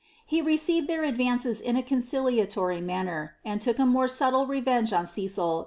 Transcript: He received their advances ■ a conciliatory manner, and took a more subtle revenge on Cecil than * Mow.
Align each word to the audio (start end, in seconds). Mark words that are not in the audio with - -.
He 0.25 0.41
received 0.41 0.87
their 0.87 1.03
advances 1.03 1.61
■ 1.61 1.77
a 1.79 1.83
conciliatory 1.83 2.81
manner, 2.81 3.35
and 3.45 3.61
took 3.61 3.77
a 3.77 3.85
more 3.85 4.07
subtle 4.07 4.47
revenge 4.47 4.91
on 4.93 5.05
Cecil 5.05 5.47
than 5.47 5.53
* 5.53 5.57
Mow. 5.57 5.59